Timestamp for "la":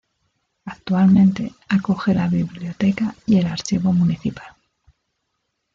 2.15-2.27